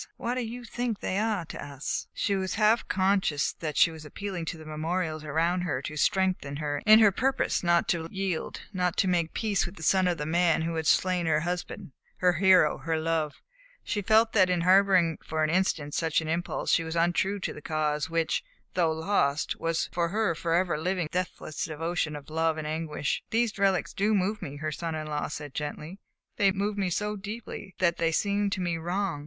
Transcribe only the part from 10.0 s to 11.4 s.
of the man who had slain